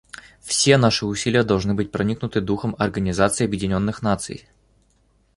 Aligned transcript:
Все 0.39 0.77
наши 0.77 1.05
усилия 1.05 1.43
должны 1.43 1.75
быть 1.75 1.91
проникнуты 1.91 2.41
духом 2.41 2.75
Организации 2.79 3.45
Объединенных 3.45 4.01
Наций. 4.01 4.47